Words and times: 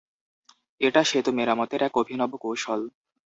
এটা 0.81 1.01
সেতু 1.03 1.31
মেরামতের 1.37 1.81
এক 1.83 1.93
অভিনব 1.97 2.31
কৌশল। 2.43 2.81